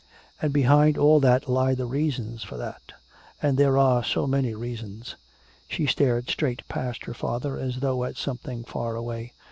[0.41, 2.93] And behind all that lie the reasons for that.
[3.39, 5.15] And there are so many reasons."
[5.69, 9.33] She stared straight past her father as though at something far away.